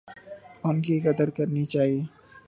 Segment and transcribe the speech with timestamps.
[0.63, 2.01] ان کی قدر کرنی چاہیے۔